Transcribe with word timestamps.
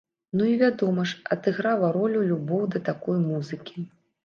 Ну, 0.39 0.45
і, 0.51 0.53
вядома 0.61 1.05
ж, 1.11 1.19
адыграла 1.35 1.93
ролю 1.99 2.25
любоў 2.31 2.65
да 2.75 2.85
такой 2.91 3.17
музыкі. 3.31 3.89